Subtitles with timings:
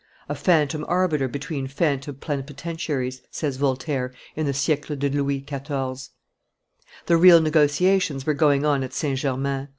[0.27, 6.09] "A phantom arbiter between phantom plenipotentiaries," says Voltaire, in the Siecle de Louis XIV.
[7.05, 9.19] The real negotiations were going on at St.
[9.19, 9.69] Germain.